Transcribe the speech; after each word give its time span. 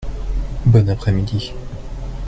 Bon 0.65 0.89
après-midi. 0.89 1.53